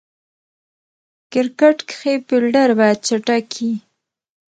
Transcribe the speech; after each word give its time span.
کرکټ 1.31 1.77
کښي 1.87 2.13
فېلډر 2.27 2.69
باید 2.79 2.97
چټک 3.07 3.47
يي. 3.61 3.71